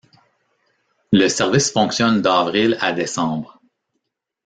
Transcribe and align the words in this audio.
Le 1.11 1.27
service 1.27 1.69
fonctionne 1.71 2.23
d'avril 2.23 2.75
à 2.81 2.91
décembre. 2.91 3.61